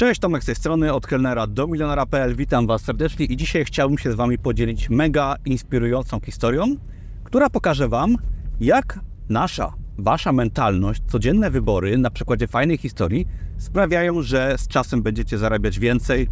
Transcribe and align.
Cześć, 0.00 0.20
Tomek 0.20 0.42
z 0.42 0.46
tej 0.46 0.54
strony, 0.54 0.92
od 0.92 1.06
kelnera 1.06 1.46
do 1.46 1.66
milionera.pl. 1.66 2.36
Witam 2.36 2.66
Was 2.66 2.82
serdecznie 2.82 3.26
i 3.26 3.36
dzisiaj 3.36 3.64
chciałbym 3.64 3.98
się 3.98 4.12
z 4.12 4.14
Wami 4.14 4.38
podzielić 4.38 4.90
mega 4.90 5.36
inspirującą 5.44 6.20
historią, 6.20 6.76
która 7.24 7.50
pokaże 7.50 7.88
Wam, 7.88 8.16
jak 8.60 9.00
nasza, 9.28 9.72
Wasza 9.98 10.32
mentalność, 10.32 11.02
codzienne 11.06 11.50
wybory 11.50 11.98
na 11.98 12.10
przykładzie 12.10 12.46
fajnej 12.46 12.76
historii 12.76 13.26
sprawiają, 13.58 14.22
że 14.22 14.54
z 14.58 14.68
czasem 14.68 15.02
będziecie 15.02 15.38
zarabiać 15.38 15.78
więcej 15.78 16.28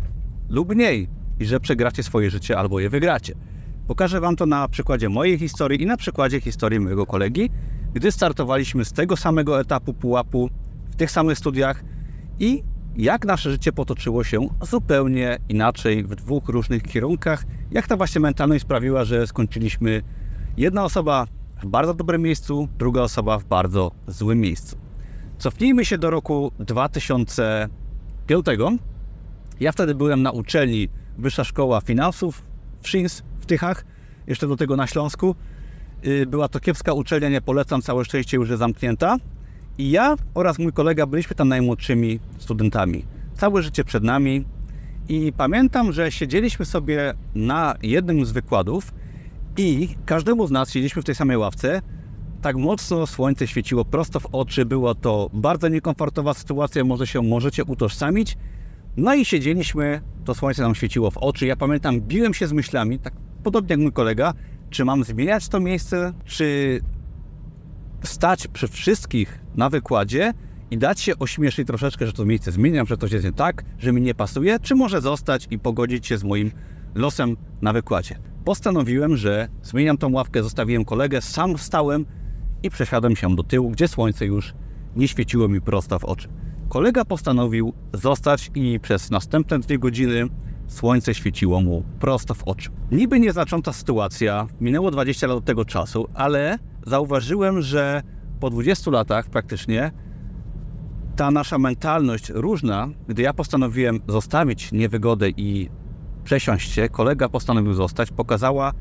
lub 0.48 0.68
mniej 0.68 1.08
i 1.40 1.46
że 1.46 1.60
przegracie 1.60 2.02
swoje 2.02 2.30
życie 2.30 2.58
albo 2.58 2.80
je 2.80 2.90
wygracie. 2.90 3.34
Pokażę 3.86 4.20
Wam 4.20 4.36
to 4.36 4.46
na 4.46 4.68
przykładzie 4.68 5.08
mojej 5.08 5.38
historii 5.38 5.82
i 5.82 5.86
na 5.86 5.96
przykładzie 5.96 6.40
historii 6.40 6.80
mojego 6.80 7.06
kolegi, 7.06 7.50
gdy 7.94 8.12
startowaliśmy 8.12 8.84
z 8.84 8.92
tego 8.92 9.16
samego 9.16 9.60
etapu 9.60 9.94
pułapu 9.94 10.50
w 10.90 10.96
tych 10.96 11.10
samych 11.10 11.38
studiach 11.38 11.84
i 12.40 12.62
jak 12.98 13.24
nasze 13.24 13.50
życie 13.50 13.72
potoczyło 13.72 14.24
się 14.24 14.48
zupełnie 14.62 15.38
inaczej 15.48 16.04
w 16.04 16.14
dwóch 16.14 16.48
różnych 16.48 16.82
kierunkach. 16.82 17.44
Jak 17.70 17.86
ta 17.86 17.96
właśnie 17.96 18.20
mentalność 18.20 18.62
sprawiła, 18.62 19.04
że 19.04 19.26
skończyliśmy 19.26 20.02
jedna 20.56 20.84
osoba 20.84 21.26
w 21.62 21.66
bardzo 21.66 21.94
dobrym 21.94 22.22
miejscu, 22.22 22.68
druga 22.78 23.02
osoba 23.02 23.38
w 23.38 23.44
bardzo 23.44 23.92
złym 24.06 24.40
miejscu. 24.40 24.76
Cofnijmy 25.38 25.84
się 25.84 25.98
do 25.98 26.10
roku 26.10 26.52
2005. 26.58 28.46
Ja 29.60 29.72
wtedy 29.72 29.94
byłem 29.94 30.22
na 30.22 30.30
uczelni 30.30 30.88
Wyższa 31.18 31.44
Szkoła 31.44 31.80
Finansów 31.80 32.42
w 32.80 32.88
Szins 32.88 33.22
w 33.40 33.46
Tychach, 33.46 33.84
jeszcze 34.26 34.48
do 34.48 34.56
tego 34.56 34.76
na 34.76 34.86
Śląsku. 34.86 35.34
Y, 36.06 36.26
była 36.26 36.48
to 36.48 36.60
kiepska 36.60 36.92
uczelnia, 36.92 37.28
nie 37.28 37.40
polecam, 37.40 37.82
całe 37.82 38.04
szczęście 38.04 38.36
już 38.36 38.48
jest 38.48 38.58
zamknięta. 38.58 39.16
I 39.78 39.90
ja 39.90 40.16
oraz 40.34 40.58
mój 40.58 40.72
kolega 40.72 41.06
byliśmy 41.06 41.36
tam 41.36 41.48
najmłodszymi 41.48 42.20
studentami. 42.38 43.04
Całe 43.34 43.62
życie 43.62 43.84
przed 43.84 44.04
nami. 44.04 44.44
I 45.08 45.32
pamiętam, 45.36 45.92
że 45.92 46.12
siedzieliśmy 46.12 46.64
sobie 46.64 47.14
na 47.34 47.74
jednym 47.82 48.26
z 48.26 48.32
wykładów 48.32 48.94
i 49.56 49.88
każdemu 50.06 50.46
z 50.46 50.50
nas 50.50 50.70
siedzieliśmy 50.70 51.02
w 51.02 51.04
tej 51.04 51.14
samej 51.14 51.36
ławce. 51.36 51.82
Tak 52.42 52.56
mocno 52.56 53.06
słońce 53.06 53.46
świeciło 53.46 53.84
prosto 53.84 54.20
w 54.20 54.26
oczy. 54.32 54.64
Była 54.64 54.94
to 54.94 55.30
bardzo 55.32 55.68
niekomfortowa 55.68 56.34
sytuacja, 56.34 56.84
może 56.84 57.06
się 57.06 57.22
możecie 57.22 57.64
utożsamić. 57.64 58.36
No 58.96 59.14
i 59.14 59.24
siedzieliśmy, 59.24 60.00
to 60.24 60.34
słońce 60.34 60.62
nam 60.62 60.74
świeciło 60.74 61.10
w 61.10 61.16
oczy. 61.16 61.46
Ja 61.46 61.56
pamiętam, 61.56 62.00
biłem 62.00 62.34
się 62.34 62.46
z 62.46 62.52
myślami, 62.52 62.98
tak 62.98 63.12
podobnie 63.42 63.70
jak 63.70 63.80
mój 63.80 63.92
kolega, 63.92 64.34
czy 64.70 64.84
mam 64.84 65.04
zmieniać 65.04 65.48
to 65.48 65.60
miejsce, 65.60 66.12
czy 66.24 66.80
stać 68.02 68.48
przy 68.48 68.68
wszystkich 68.68 69.40
na 69.56 69.70
wykładzie 69.70 70.32
i 70.70 70.78
dać 70.78 71.00
się 71.00 71.18
ośmieszyć 71.18 71.66
troszeczkę, 71.66 72.06
że 72.06 72.12
to 72.12 72.24
miejsce 72.24 72.52
zmieniam, 72.52 72.86
że 72.86 72.96
to 72.96 73.06
jest 73.06 73.24
nie 73.24 73.32
tak, 73.32 73.64
że 73.78 73.92
mi 73.92 74.02
nie 74.02 74.14
pasuje, 74.14 74.60
czy 74.60 74.74
może 74.74 75.00
zostać 75.00 75.46
i 75.50 75.58
pogodzić 75.58 76.06
się 76.06 76.18
z 76.18 76.24
moim 76.24 76.50
losem 76.94 77.36
na 77.62 77.72
wykładzie. 77.72 78.18
Postanowiłem, 78.44 79.16
że 79.16 79.48
zmieniam 79.62 79.98
tą 79.98 80.12
ławkę, 80.12 80.42
zostawiłem 80.42 80.84
kolegę, 80.84 81.20
sam 81.20 81.58
stałem 81.58 82.06
i 82.62 82.70
przesiadłem 82.70 83.16
się 83.16 83.36
do 83.36 83.42
tyłu, 83.42 83.70
gdzie 83.70 83.88
słońce 83.88 84.26
już 84.26 84.54
nie 84.96 85.08
świeciło 85.08 85.48
mi 85.48 85.60
prosto 85.60 85.98
w 85.98 86.04
oczy. 86.04 86.28
Kolega 86.68 87.04
postanowił 87.04 87.72
zostać 87.92 88.50
i 88.54 88.80
przez 88.80 89.10
następne 89.10 89.58
dwie 89.58 89.78
godziny 89.78 90.26
słońce 90.66 91.14
świeciło 91.14 91.60
mu 91.60 91.82
prosto 92.00 92.34
w 92.34 92.44
oczy. 92.44 92.70
Niby 92.90 93.20
nieznacząca 93.20 93.72
sytuacja, 93.72 94.46
minęło 94.60 94.90
20 94.90 95.26
lat 95.26 95.36
od 95.36 95.44
tego 95.44 95.64
czasu, 95.64 96.08
ale 96.14 96.58
zauważyłem, 96.88 97.62
że 97.62 98.02
po 98.40 98.50
20 98.50 98.90
latach 98.90 99.26
praktycznie 99.26 99.90
ta 101.16 101.30
nasza 101.30 101.58
mentalność 101.58 102.30
różna, 102.34 102.88
gdy 103.08 103.22
ja 103.22 103.32
postanowiłem 103.32 104.00
zostawić 104.08 104.72
niewygodę 104.72 105.30
i 105.30 105.70
przesiąść 106.24 106.72
się, 106.72 106.88
kolega 106.88 107.28
postanowił 107.28 107.72
zostać, 107.72 108.10
pokazała, 108.10 108.72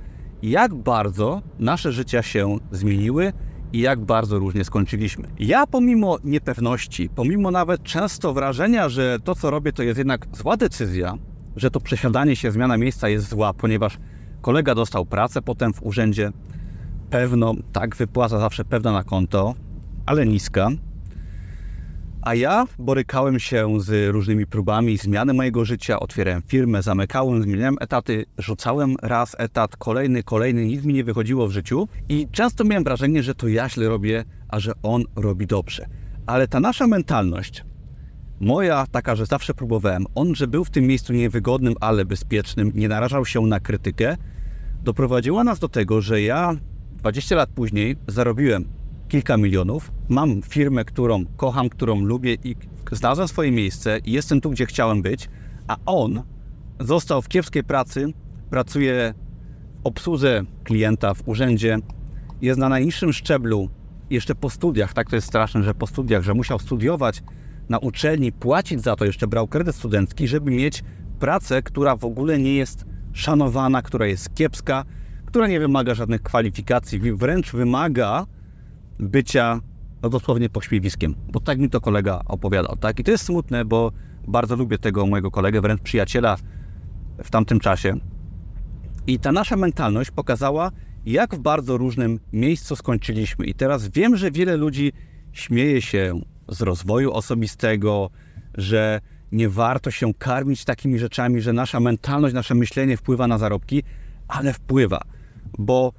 jak 0.43 0.75
bardzo 0.75 1.41
nasze 1.59 1.91
życia 1.91 2.21
się 2.21 2.57
zmieniły 2.71 3.33
i 3.73 3.79
jak 3.79 3.99
bardzo 3.99 4.39
różnie 4.39 4.63
skończyliśmy. 4.63 5.27
Ja 5.39 5.67
pomimo 5.67 6.17
niepewności, 6.23 7.09
pomimo 7.15 7.51
nawet 7.51 7.83
często 7.83 8.33
wrażenia, 8.33 8.89
że 8.89 9.17
to 9.23 9.35
co 9.35 9.51
robię 9.51 9.73
to 9.73 9.83
jest 9.83 9.97
jednak 9.97 10.27
zła 10.33 10.57
decyzja, 10.57 11.17
że 11.55 11.71
to 11.71 11.79
przesiadanie 11.79 12.35
się, 12.35 12.51
zmiana 12.51 12.77
miejsca 12.77 13.09
jest 13.09 13.29
zła, 13.29 13.53
ponieważ 13.53 13.97
kolega 14.41 14.75
dostał 14.75 15.05
pracę 15.05 15.41
potem 15.41 15.73
w 15.73 15.83
urzędzie, 15.83 16.31
pewno, 17.09 17.53
tak, 17.73 17.95
wypłata 17.95 18.39
zawsze 18.39 18.65
pewna 18.65 18.91
na 18.91 19.03
konto, 19.03 19.55
ale 20.05 20.25
niska. 20.25 20.69
A 22.21 22.35
ja 22.35 22.65
borykałem 22.79 23.39
się 23.39 23.81
z 23.81 24.11
różnymi 24.11 24.45
próbami 24.45 24.97
zmiany 24.97 25.33
mojego 25.33 25.65
życia, 25.65 25.99
otwierałem 25.99 26.41
firmę, 26.41 26.81
zamykałem, 26.81 27.43
zmieniałem 27.43 27.75
etaty, 27.79 28.25
rzucałem 28.37 28.95
raz 29.01 29.35
etat, 29.39 29.77
kolejny, 29.77 30.23
kolejny, 30.23 30.65
nic 30.65 30.83
mi 30.83 30.93
nie 30.93 31.03
wychodziło 31.03 31.47
w 31.47 31.51
życiu 31.51 31.87
i 32.09 32.27
często 32.31 32.63
miałem 32.63 32.83
wrażenie, 32.83 33.23
że 33.23 33.35
to 33.35 33.47
ja 33.47 33.69
źle 33.69 33.89
robię, 33.89 34.23
a 34.49 34.59
że 34.59 34.71
on 34.83 35.03
robi 35.15 35.47
dobrze. 35.47 35.85
Ale 36.25 36.47
ta 36.47 36.59
nasza 36.59 36.87
mentalność, 36.87 37.63
moja 38.39 38.85
taka, 38.91 39.15
że 39.15 39.25
zawsze 39.25 39.53
próbowałem, 39.53 40.05
on, 40.15 40.35
że 40.35 40.47
był 40.47 40.65
w 40.65 40.69
tym 40.69 40.87
miejscu 40.87 41.13
niewygodnym, 41.13 41.73
ale 41.79 42.05
bezpiecznym, 42.05 42.71
nie 42.75 42.87
narażał 42.87 43.25
się 43.25 43.41
na 43.41 43.59
krytykę, 43.59 44.17
doprowadziła 44.83 45.43
nas 45.43 45.59
do 45.59 45.69
tego, 45.69 46.01
że 46.01 46.21
ja 46.21 46.55
20 46.97 47.35
lat 47.35 47.49
później 47.49 47.95
zarobiłem 48.07 48.65
kilka 49.07 49.37
milionów, 49.37 49.91
mam 50.09 50.41
firmę, 50.41 50.85
którą 50.85 51.25
kocham, 51.25 51.69
którą 51.69 52.01
lubię 52.01 52.37
i 52.43 52.55
znalazłem 52.91 53.27
swoje 53.27 53.51
miejsce 53.51 53.99
i 54.05 54.11
jestem 54.11 54.41
tu, 54.41 54.49
gdzie 54.49 54.65
chciałem 54.65 55.01
być, 55.01 55.29
a 55.67 55.77
on 55.85 56.23
został 56.79 57.21
w 57.21 57.27
kiepskiej 57.27 57.63
pracy, 57.63 58.13
pracuje 58.49 59.13
w 59.83 59.87
obsłudze 59.87 60.43
klienta 60.63 61.13
w 61.13 61.27
urzędzie, 61.27 61.77
jest 62.41 62.59
na 62.59 62.69
najniższym 62.69 63.13
szczeblu, 63.13 63.69
jeszcze 64.09 64.35
po 64.35 64.49
studiach, 64.49 64.93
tak 64.93 65.09
to 65.09 65.15
jest 65.15 65.27
straszne, 65.27 65.63
że 65.63 65.73
po 65.73 65.87
studiach, 65.87 66.23
że 66.23 66.33
musiał 66.33 66.59
studiować 66.59 67.23
na 67.69 67.79
uczelni, 67.79 68.31
płacić 68.31 68.81
za 68.81 68.95
to, 68.95 69.05
jeszcze 69.05 69.27
brał 69.27 69.47
kredyt 69.47 69.75
studencki, 69.75 70.27
żeby 70.27 70.51
mieć 70.51 70.83
pracę, 71.19 71.61
która 71.61 71.95
w 71.95 72.05
ogóle 72.05 72.39
nie 72.39 72.55
jest 72.55 72.85
szanowana, 73.13 73.81
która 73.81 74.05
jest 74.05 74.35
kiepska, 74.35 74.85
która 75.27 75.47
nie 75.47 75.59
wymaga 75.59 75.95
żadnych 75.95 76.21
kwalifikacji, 76.23 76.99
wręcz 76.99 77.51
wymaga 77.51 78.25
bycia 78.99 79.61
no 80.03 80.09
dosłownie 80.09 80.49
pośmiewiskiem, 80.49 81.15
bo 81.31 81.39
tak 81.39 81.59
mi 81.59 81.69
to 81.69 81.81
kolega 81.81 82.21
opowiadał, 82.25 82.75
tak? 82.75 82.99
I 82.99 83.03
to 83.03 83.11
jest 83.11 83.25
smutne, 83.25 83.65
bo 83.65 83.91
bardzo 84.27 84.55
lubię 84.55 84.77
tego 84.77 85.05
mojego 85.05 85.31
kolegę, 85.31 85.61
wręcz 85.61 85.81
przyjaciela 85.81 86.37
w 87.23 87.31
tamtym 87.31 87.59
czasie. 87.59 87.97
I 89.07 89.19
ta 89.19 89.31
nasza 89.31 89.55
mentalność 89.55 90.11
pokazała, 90.11 90.71
jak 91.05 91.35
w 91.35 91.39
bardzo 91.39 91.77
różnym 91.77 92.19
miejscu 92.33 92.75
skończyliśmy. 92.75 93.45
I 93.45 93.53
teraz 93.53 93.87
wiem, 93.87 94.17
że 94.17 94.31
wiele 94.31 94.57
ludzi 94.57 94.91
śmieje 95.33 95.81
się 95.81 96.21
z 96.49 96.61
rozwoju 96.61 97.11
osobistego, 97.11 98.09
że 98.57 99.01
nie 99.31 99.49
warto 99.49 99.91
się 99.91 100.13
karmić 100.13 100.65
takimi 100.65 100.99
rzeczami, 100.99 101.41
że 101.41 101.53
nasza 101.53 101.79
mentalność, 101.79 102.35
nasze 102.35 102.55
myślenie 102.55 102.97
wpływa 102.97 103.27
na 103.27 103.37
zarobki, 103.37 103.83
ale 104.27 104.53
wpływa 104.53 105.01
bo 105.57 105.93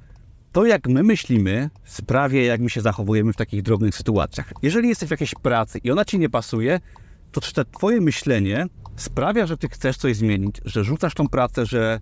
to, 0.51 0.65
jak 0.65 0.87
my 0.87 1.03
myślimy, 1.03 1.69
sprawia, 1.83 2.43
jak 2.43 2.61
my 2.61 2.69
się 2.69 2.81
zachowujemy 2.81 3.33
w 3.33 3.35
takich 3.35 3.61
drobnych 3.61 3.95
sytuacjach. 3.95 4.53
Jeżeli 4.61 4.89
jesteś 4.89 5.09
w 5.09 5.11
jakiejś 5.11 5.35
pracy 5.35 5.79
i 5.83 5.91
ona 5.91 6.05
ci 6.05 6.19
nie 6.19 6.29
pasuje, 6.29 6.79
to 7.31 7.41
czy 7.41 7.53
to 7.53 7.65
twoje 7.65 8.01
myślenie 8.01 8.65
sprawia, 8.95 9.45
że 9.45 9.57
ty 9.57 9.67
chcesz 9.69 9.97
coś 9.97 10.15
zmienić, 10.15 10.61
że 10.65 10.83
rzucasz 10.83 11.13
tą 11.13 11.27
pracę, 11.27 11.65
że 11.65 11.99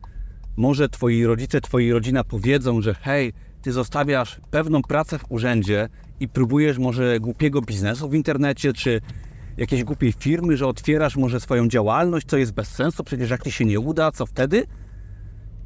może 0.57 0.89
twoi 0.89 1.25
rodzice, 1.25 1.61
twoi 1.61 1.91
rodzina 1.91 2.23
powiedzą, 2.23 2.81
że 2.81 2.93
hej, 2.93 3.33
ty 3.61 3.71
zostawiasz 3.71 4.41
pewną 4.51 4.81
pracę 4.81 5.19
w 5.19 5.25
urzędzie 5.29 5.89
i 6.19 6.27
próbujesz 6.27 6.77
może 6.77 7.19
głupiego 7.19 7.61
biznesu 7.61 8.09
w 8.09 8.13
internecie, 8.13 8.73
czy 8.73 9.01
jakiejś 9.57 9.83
głupiej 9.83 10.11
firmy, 10.11 10.57
że 10.57 10.67
otwierasz 10.67 11.15
może 11.17 11.39
swoją 11.39 11.67
działalność, 11.67 12.27
co 12.27 12.37
jest 12.37 12.53
bez 12.53 12.67
sensu, 12.67 13.03
przecież 13.03 13.29
jak 13.29 13.43
ci 13.43 13.51
się 13.51 13.65
nie 13.65 13.79
uda, 13.79 14.11
co 14.11 14.25
wtedy? 14.25 14.67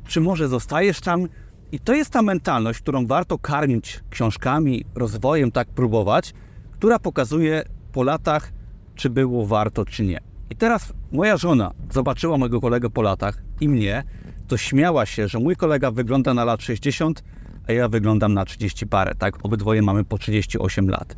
Czy 0.08 0.22
może 0.22 0.48
zostajesz 0.48 1.02
tam 1.02 1.28
i 1.72 1.80
to 1.80 1.94
jest 1.94 2.10
ta 2.10 2.22
mentalność, 2.22 2.80
którą 2.80 3.08
warto 3.08 3.38
karmić 3.38 4.00
książkami, 4.10 4.86
rozwojem, 4.96 5.52
tak 5.52 5.68
próbować, 5.68 6.34
która 6.72 7.00
pokazuje 7.00 7.64
po 7.92 8.04
latach, 8.04 8.52
czy 8.96 9.10
było 9.10 9.46
warto, 9.46 9.86
czy 9.86 10.04
nie. 10.04 10.20
I 10.50 10.56
teraz 10.56 10.94
moja 11.12 11.38
żona 11.38 11.72
zobaczyła 11.92 12.38
mojego 12.38 12.62
kolegę 12.62 12.90
po 12.90 13.02
latach 13.02 13.42
i 13.62 13.70
mnie, 13.70 14.04
to 14.48 14.58
śmiała 14.58 15.06
się, 15.06 15.28
że 15.28 15.40
mój 15.40 15.56
kolega 15.56 15.92
wygląda 15.92 16.34
na 16.34 16.46
lat 16.46 16.62
60, 16.62 17.24
a 17.68 17.72
ja 17.72 17.88
wyglądam 17.88 18.34
na 18.34 18.46
30 18.46 18.88
parę, 18.88 19.16
tak? 19.16 19.46
Obydwoje 19.46 19.82
mamy 19.82 20.04
po 20.04 20.18
38 20.18 20.90
lat. 20.90 21.16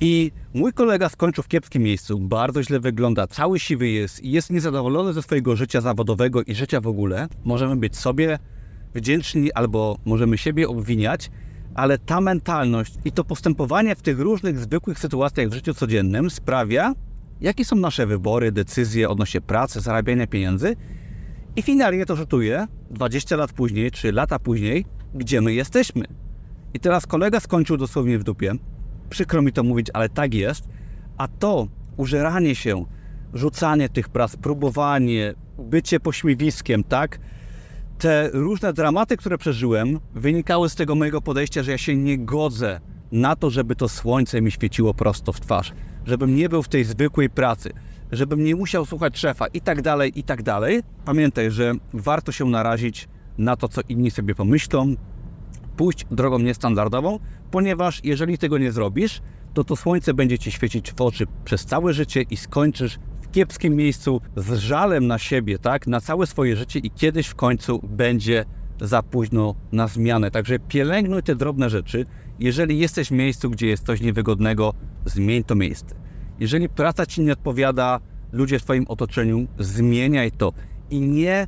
I 0.00 0.32
mój 0.54 0.72
kolega 0.72 1.08
skończył 1.08 1.44
w 1.44 1.48
kiepskim 1.48 1.82
miejscu, 1.82 2.18
bardzo 2.18 2.62
źle 2.62 2.80
wygląda, 2.80 3.26
cały 3.26 3.60
siwy 3.60 3.88
jest 3.88 4.24
i 4.24 4.30
jest 4.30 4.50
niezadowolony 4.50 5.12
ze 5.12 5.22
swojego 5.22 5.56
życia 5.56 5.80
zawodowego 5.80 6.42
i 6.42 6.54
życia 6.54 6.80
w 6.80 6.86
ogóle. 6.86 7.28
Możemy 7.44 7.76
być 7.76 7.96
sobie 7.96 8.38
wdzięczni 8.94 9.52
albo 9.52 9.98
możemy 10.04 10.38
siebie 10.38 10.68
obwiniać, 10.68 11.30
ale 11.74 11.98
ta 11.98 12.20
mentalność 12.20 12.94
i 13.04 13.12
to 13.12 13.24
postępowanie 13.24 13.94
w 13.94 14.02
tych 14.02 14.20
różnych 14.20 14.58
zwykłych 14.58 14.98
sytuacjach 14.98 15.48
w 15.48 15.54
życiu 15.54 15.74
codziennym 15.74 16.30
sprawia, 16.30 16.94
jakie 17.40 17.64
są 17.64 17.76
nasze 17.76 18.06
wybory, 18.06 18.52
decyzje 18.52 19.08
odnośnie 19.08 19.40
pracy, 19.40 19.80
zarabiania 19.80 20.26
pieniędzy 20.26 20.76
i 21.56 21.62
finalnie 21.62 22.06
to 22.06 22.16
rzutuje 22.16 22.66
20 22.90 23.36
lat 23.36 23.52
później, 23.52 23.90
czy 23.90 24.12
lata 24.12 24.38
później, 24.38 24.84
gdzie 25.14 25.40
my 25.40 25.54
jesteśmy. 25.54 26.04
I 26.74 26.80
teraz 26.80 27.06
kolega 27.06 27.40
skończył 27.40 27.76
dosłownie 27.76 28.18
w 28.18 28.24
dupie. 28.24 28.54
Przykro 29.10 29.42
mi 29.42 29.52
to 29.52 29.62
mówić, 29.62 29.86
ale 29.94 30.08
tak 30.08 30.34
jest. 30.34 30.68
A 31.18 31.28
to 31.28 31.68
użeranie 31.96 32.54
się, 32.54 32.84
rzucanie 33.34 33.88
tych 33.88 34.08
prac, 34.08 34.36
próbowanie, 34.36 35.34
bycie 35.58 36.00
pośmiewiskiem, 36.00 36.84
tak? 36.84 37.18
Te 37.98 38.30
różne 38.32 38.72
dramaty, 38.72 39.16
które 39.16 39.38
przeżyłem, 39.38 40.00
wynikały 40.14 40.68
z 40.68 40.74
tego 40.74 40.94
mojego 40.94 41.20
podejścia, 41.20 41.62
że 41.62 41.70
ja 41.70 41.78
się 41.78 41.96
nie 41.96 42.18
godzę 42.18 42.80
na 43.12 43.36
to, 43.36 43.50
żeby 43.50 43.76
to 43.76 43.88
słońce 43.88 44.40
mi 44.40 44.50
świeciło 44.50 44.94
prosto 44.94 45.32
w 45.32 45.40
twarz, 45.40 45.72
żebym 46.06 46.36
nie 46.36 46.48
był 46.48 46.62
w 46.62 46.68
tej 46.68 46.84
zwykłej 46.84 47.30
pracy, 47.30 47.70
żebym 48.12 48.44
nie 48.44 48.56
musiał 48.56 48.86
słuchać 48.86 49.18
szefa 49.18 49.46
i 49.46 49.60
tak 49.60 49.82
dalej, 49.82 50.18
i 50.18 50.22
tak 50.22 50.42
dalej. 50.42 50.82
Pamiętaj, 51.04 51.50
że 51.50 51.72
warto 51.92 52.32
się 52.32 52.44
narazić 52.44 53.08
na 53.38 53.56
to, 53.56 53.68
co 53.68 53.80
inni 53.88 54.10
sobie 54.10 54.34
pomyślą, 54.34 54.94
pójść 55.78 56.06
drogą 56.10 56.38
niestandardową, 56.38 57.18
ponieważ 57.50 58.00
jeżeli 58.04 58.38
tego 58.38 58.58
nie 58.58 58.72
zrobisz, 58.72 59.20
to 59.54 59.64
to 59.64 59.76
słońce 59.76 60.14
będzie 60.14 60.38
ci 60.38 60.52
świecić 60.52 60.92
w 60.92 61.00
oczy 61.00 61.26
przez 61.44 61.64
całe 61.64 61.92
życie 61.92 62.22
i 62.22 62.36
skończysz 62.36 62.98
w 63.20 63.30
kiepskim 63.30 63.76
miejscu 63.76 64.20
z 64.36 64.58
żalem 64.58 65.06
na 65.06 65.18
siebie, 65.18 65.58
tak, 65.58 65.86
na 65.86 66.00
całe 66.00 66.26
swoje 66.26 66.56
życie 66.56 66.78
i 66.78 66.90
kiedyś 66.90 67.26
w 67.26 67.34
końcu 67.34 67.80
będzie 67.82 68.44
za 68.80 69.02
późno 69.02 69.54
na 69.72 69.88
zmianę. 69.88 70.30
Także 70.30 70.58
pielęgnuj 70.58 71.22
te 71.22 71.34
drobne 71.34 71.70
rzeczy. 71.70 72.06
Jeżeli 72.38 72.78
jesteś 72.78 73.08
w 73.08 73.12
miejscu, 73.12 73.50
gdzie 73.50 73.66
jest 73.66 73.86
coś 73.86 74.00
niewygodnego, 74.00 74.74
zmień 75.04 75.44
to 75.44 75.54
miejsce. 75.54 75.94
Jeżeli 76.40 76.68
praca 76.68 77.06
ci 77.06 77.20
nie 77.20 77.32
odpowiada, 77.32 78.00
ludzie 78.32 78.58
w 78.58 78.62
twoim 78.62 78.84
otoczeniu, 78.88 79.46
zmieniaj 79.58 80.32
to 80.32 80.52
i 80.90 81.00
nie 81.00 81.46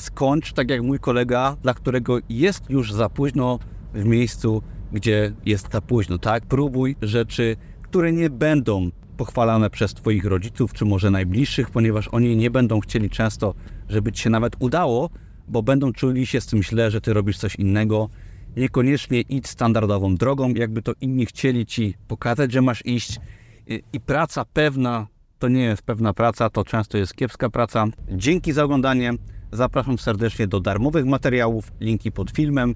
skończ 0.00 0.52
tak 0.52 0.70
jak 0.70 0.82
mój 0.82 0.98
kolega, 0.98 1.56
dla 1.62 1.74
którego 1.74 2.18
jest 2.28 2.70
już 2.70 2.92
za 2.92 3.08
późno 3.08 3.58
w 3.94 4.04
miejscu, 4.04 4.62
gdzie 4.92 5.32
jest 5.46 5.72
za 5.72 5.80
późno, 5.80 6.18
tak? 6.18 6.46
Próbuj 6.46 6.96
rzeczy, 7.02 7.56
które 7.82 8.12
nie 8.12 8.30
będą 8.30 8.90
pochwalane 9.16 9.70
przez 9.70 9.94
Twoich 9.94 10.24
rodziców, 10.24 10.72
czy 10.72 10.84
może 10.84 11.10
najbliższych, 11.10 11.70
ponieważ 11.70 12.08
oni 12.08 12.36
nie 12.36 12.50
będą 12.50 12.80
chcieli 12.80 13.10
często, 13.10 13.54
żeby 13.88 14.12
Ci 14.12 14.22
się 14.22 14.30
nawet 14.30 14.56
udało, 14.58 15.10
bo 15.48 15.62
będą 15.62 15.92
czuli 15.92 16.26
się 16.26 16.40
z 16.40 16.46
tym 16.46 16.62
źle, 16.62 16.90
że 16.90 17.00
Ty 17.00 17.12
robisz 17.12 17.38
coś 17.38 17.56
innego. 17.56 18.08
Niekoniecznie 18.56 19.20
idź 19.20 19.48
standardową 19.48 20.14
drogą, 20.14 20.48
jakby 20.54 20.82
to 20.82 20.92
inni 21.00 21.26
chcieli 21.26 21.66
Ci 21.66 21.94
pokazać, 22.08 22.52
że 22.52 22.62
masz 22.62 22.86
iść. 22.86 23.20
I- 23.66 23.82
I 23.92 24.00
praca 24.00 24.44
pewna 24.44 25.06
to 25.38 25.48
nie 25.48 25.62
jest 25.62 25.82
pewna 25.82 26.14
praca, 26.14 26.50
to 26.50 26.64
często 26.64 26.98
jest 26.98 27.14
kiepska 27.14 27.50
praca. 27.50 27.84
Dzięki 28.12 28.52
za 28.52 28.64
oglądanie. 28.64 29.12
Zapraszam 29.52 29.98
serdecznie 29.98 30.46
do 30.46 30.60
darmowych 30.60 31.06
materiałów, 31.06 31.72
linki 31.80 32.12
pod 32.12 32.30
filmem 32.30 32.74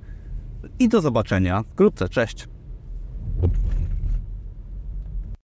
i 0.78 0.88
do 0.88 1.00
zobaczenia 1.00 1.62
wkrótce. 1.62 2.08
Cześć! 2.08 2.48